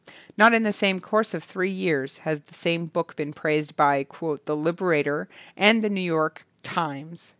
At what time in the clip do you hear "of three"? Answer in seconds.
1.35-1.69